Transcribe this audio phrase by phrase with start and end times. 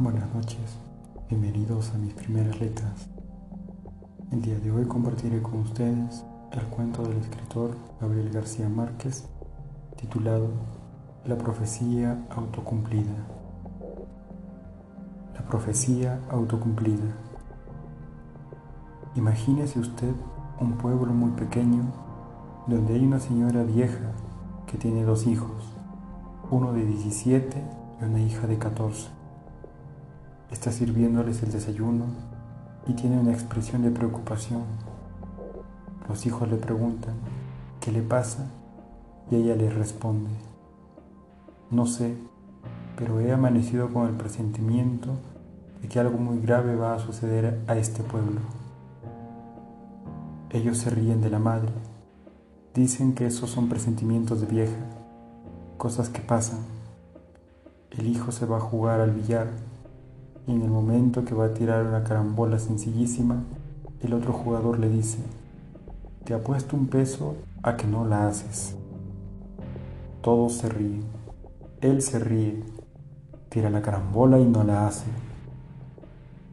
[0.00, 0.78] Buenas noches,
[1.28, 3.08] bienvenidos a mis primeras letras.
[4.30, 9.28] El día de hoy compartiré con ustedes el cuento del escritor Gabriel García Márquez
[9.96, 10.50] titulado
[11.24, 13.26] La profecía autocumplida.
[15.34, 17.16] La profecía autocumplida.
[19.16, 20.14] Imagínese usted
[20.60, 21.82] un pueblo muy pequeño
[22.68, 24.12] donde hay una señora vieja
[24.68, 25.74] que tiene dos hijos,
[26.52, 27.64] uno de 17
[28.00, 29.18] y una hija de 14
[30.50, 32.06] Está sirviéndoles el desayuno
[32.86, 34.62] y tiene una expresión de preocupación.
[36.08, 37.14] Los hijos le preguntan,
[37.80, 38.46] ¿qué le pasa?
[39.30, 40.30] Y ella les responde,
[41.70, 42.16] no sé,
[42.96, 45.10] pero he amanecido con el presentimiento
[45.82, 48.40] de que algo muy grave va a suceder a este pueblo.
[50.48, 51.72] Ellos se ríen de la madre,
[52.72, 54.78] dicen que esos son presentimientos de vieja,
[55.76, 56.60] cosas que pasan.
[57.90, 59.67] El hijo se va a jugar al billar
[60.52, 63.44] en el momento que va a tirar una carambola sencillísima,
[64.00, 65.18] el otro jugador le dice,
[66.24, 68.74] te apuesto un peso a que no la haces.
[70.22, 71.04] Todos se ríen.
[71.80, 72.64] Él se ríe,
[73.50, 75.06] tira la carambola y no la hace.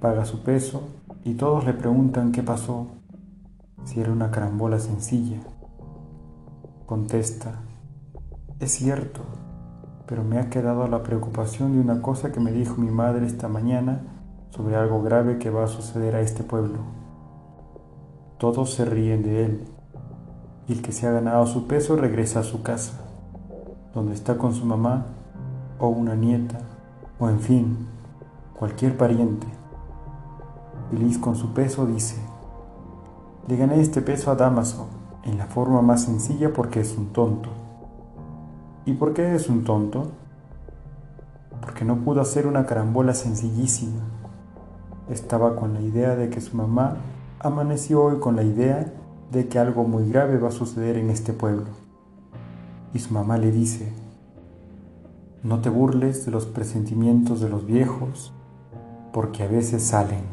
[0.00, 0.82] Paga su peso
[1.24, 2.86] y todos le preguntan qué pasó,
[3.84, 5.38] si era una carambola sencilla.
[6.86, 7.60] Contesta,
[8.60, 9.22] es cierto,
[10.08, 13.46] pero me ha quedado la preocupación de una cosa que me dijo mi madre esta
[13.46, 14.00] mañana
[14.48, 16.78] sobre algo grave que va a suceder a este pueblo.
[18.38, 19.64] Todos se ríen de él,
[20.66, 22.94] y el que se ha ganado su peso regresa a su casa,
[23.92, 25.08] donde está con su mamá
[25.78, 26.58] o una nieta,
[27.18, 27.76] o en fin,
[28.58, 29.46] cualquier pariente.
[30.90, 32.16] Feliz con su peso dice,
[33.46, 34.88] le gané este peso a Damaso
[35.24, 37.67] en la forma más sencilla porque es un tonto.
[38.88, 40.12] ¿Y por qué es un tonto?
[41.60, 44.00] Porque no pudo hacer una carambola sencillísima.
[45.10, 46.96] Estaba con la idea de que su mamá
[47.38, 48.90] amaneció hoy con la idea
[49.30, 51.66] de que algo muy grave va a suceder en este pueblo.
[52.94, 53.92] Y su mamá le dice,
[55.42, 58.32] no te burles de los presentimientos de los viejos,
[59.12, 60.24] porque a veces salen.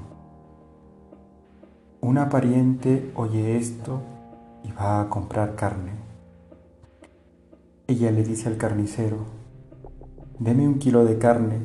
[1.99, 3.99] Una pariente oye esto
[4.63, 6.04] y va a comprar carne.
[7.87, 9.17] Ella le dice al carnicero,
[10.39, 11.59] deme un kilo de carne.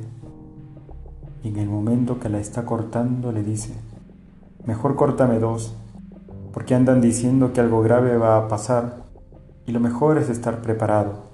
[1.43, 3.73] Y en el momento que la está cortando le dice,
[4.67, 5.75] mejor córtame dos,
[6.53, 9.07] porque andan diciendo que algo grave va a pasar
[9.65, 11.31] y lo mejor es estar preparado.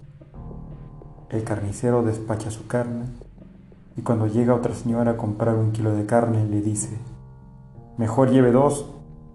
[1.31, 3.07] El carnicero despacha su carne
[3.97, 6.97] y cuando llega otra señora a comprar un kilo de carne le dice,
[7.99, 8.89] mejor lleve dos,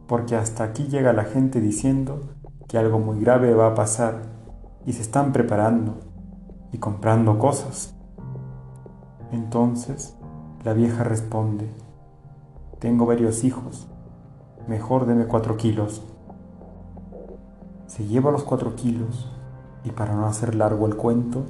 [0.07, 2.21] porque hasta aquí llega la gente diciendo
[2.69, 4.31] que algo muy grave va a pasar
[4.85, 5.95] y se están preparando
[6.71, 7.93] y comprando cosas.
[9.31, 10.15] Entonces
[10.63, 11.69] la vieja responde,
[12.79, 13.87] tengo varios hijos,
[14.67, 16.03] mejor deme cuatro kilos.
[17.87, 19.29] Se lleva los cuatro kilos
[19.83, 21.43] y para no hacer largo el cuento,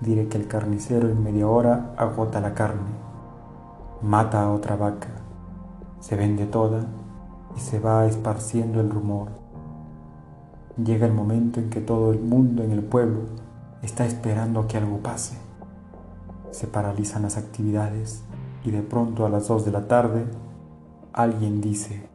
[0.00, 2.90] diré que el carnicero en media hora agota la carne,
[4.02, 5.08] mata a otra vaca,
[6.00, 6.86] se vende toda
[7.56, 9.45] y se va esparciendo el rumor
[10.84, 13.20] Llega el momento en que todo el mundo en el pueblo
[13.82, 15.38] está esperando que algo pase.
[16.50, 18.22] Se paralizan las actividades
[18.62, 20.26] y de pronto a las 2 de la tarde
[21.14, 22.06] alguien dice,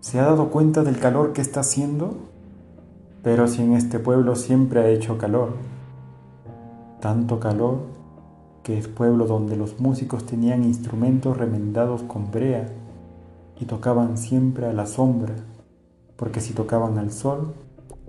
[0.00, 2.16] ¿se ha dado cuenta del calor que está haciendo?
[3.22, 5.56] Pero si en este pueblo siempre ha hecho calor,
[7.00, 7.80] tanto calor
[8.62, 12.68] que es pueblo donde los músicos tenían instrumentos remendados con brea
[13.60, 15.34] y tocaban siempre a la sombra
[16.16, 17.54] porque si tocaban al sol,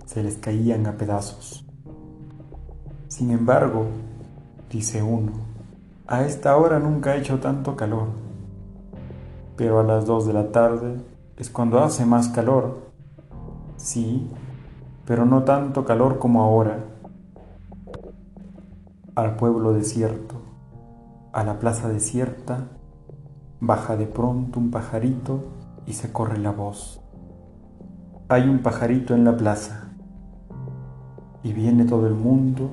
[0.04, 1.64] se les caían a pedazos.
[3.08, 3.86] Sin embargo,
[4.70, 5.32] dice uno,
[6.06, 8.08] a esta hora nunca ha hecho tanto calor,
[9.56, 11.00] pero a las dos de la tarde
[11.36, 12.92] es cuando hace más calor.
[13.76, 14.28] Sí,
[15.06, 16.84] pero no tanto calor como ahora.
[19.14, 20.36] Al pueblo desierto,
[21.32, 22.68] a la plaza desierta,
[23.60, 25.44] baja de pronto un pajarito
[25.86, 27.03] y se corre la voz
[28.34, 29.88] hay un pajarito en la plaza
[31.44, 32.72] y viene todo el mundo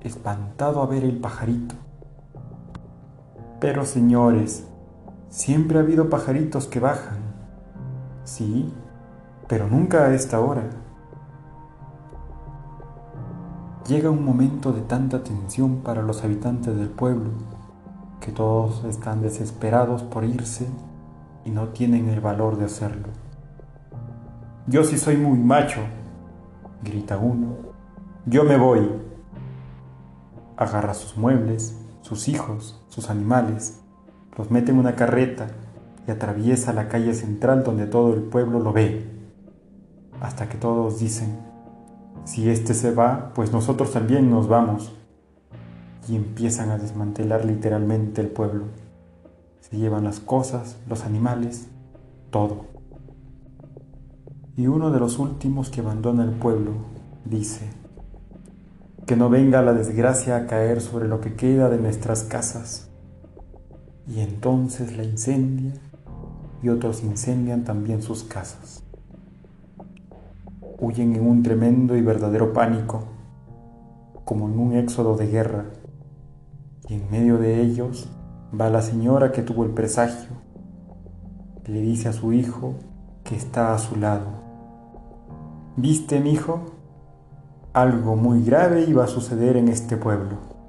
[0.00, 1.74] espantado a ver el pajarito.
[3.60, 4.66] Pero señores,
[5.28, 7.18] siempre ha habido pajaritos que bajan.
[8.24, 8.72] Sí,
[9.48, 10.62] pero nunca a esta hora.
[13.86, 17.30] Llega un momento de tanta tensión para los habitantes del pueblo
[18.20, 20.66] que todos están desesperados por irse
[21.44, 23.08] y no tienen el valor de hacerlo.
[24.66, 25.80] Yo sí soy muy macho,
[26.82, 27.56] grita uno.
[28.26, 28.88] Yo me voy.
[30.56, 33.80] Agarra sus muebles, sus hijos, sus animales,
[34.36, 35.48] los mete en una carreta
[36.06, 39.06] y atraviesa la calle central donde todo el pueblo lo ve,
[40.20, 41.38] hasta que todos dicen,
[42.24, 44.92] si éste se va, pues nosotros también nos vamos,
[46.08, 48.64] y empiezan a desmantelar literalmente el pueblo.
[49.60, 51.68] Se llevan las cosas, los animales,
[52.30, 52.79] todo.
[54.60, 56.72] Y uno de los últimos que abandona el pueblo
[57.24, 57.66] dice,
[59.06, 62.90] que no venga la desgracia a caer sobre lo que queda de nuestras casas.
[64.06, 65.72] Y entonces la incendia
[66.62, 68.84] y otros incendian también sus casas.
[70.78, 73.04] Huyen en un tremendo y verdadero pánico,
[74.26, 75.64] como en un éxodo de guerra,
[76.86, 78.10] y en medio de ellos
[78.60, 80.36] va la señora que tuvo el presagio,
[81.64, 82.74] le dice a su hijo
[83.24, 84.39] que está a su lado.
[85.76, 86.60] ¿Viste, mi hijo?
[87.72, 90.59] Algo muy grave iba a suceder en este pueblo.